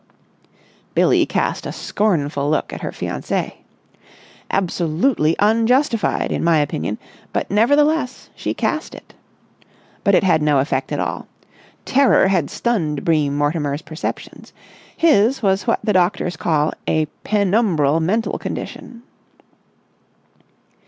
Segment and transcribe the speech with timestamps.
[0.95, 3.57] Billie cast a scornful look at her fiancé.
[4.49, 6.97] Absolutely unjustified, in my opinion,
[7.31, 9.13] but nevertheless she cast it.
[10.03, 11.27] But it had no effect at all.
[11.85, 14.53] Terror had stunned Bream Mortimer's perceptions.
[14.97, 19.03] His was what the doctors call a penumbral mental condition.